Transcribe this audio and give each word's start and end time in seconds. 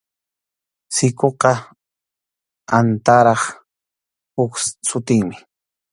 Sikuqa 0.95 1.53
antarap 2.77 3.41
huk 4.35 4.53
sutinmi. 4.89 5.35